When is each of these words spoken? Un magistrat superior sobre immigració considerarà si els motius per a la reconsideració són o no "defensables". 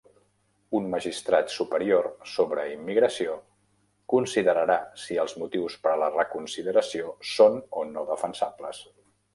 Un 0.77 0.85
magistrat 0.93 1.51
superior 1.55 2.07
sobre 2.37 2.63
immigració 2.77 3.35
considerarà 4.15 4.79
si 5.05 5.19
els 5.27 5.39
motius 5.45 5.79
per 5.85 5.95
a 5.97 5.97
la 6.05 6.13
reconsideració 6.21 7.17
són 7.37 7.65
o 7.83 7.89
no 7.97 8.11
"defensables". 8.15 8.87